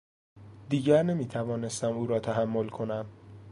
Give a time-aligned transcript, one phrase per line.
[0.69, 3.05] دیگر نمیتوانستم او را تحمل کنم.